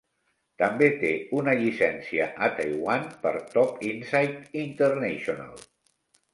També 0.61 0.87
té 1.03 1.11
una 1.39 1.53
llicencia 1.59 2.25
a 2.47 2.49
Taiwan 2.61 3.07
per 3.27 3.35
Top-Insight 3.53 4.59
International. 4.67 5.65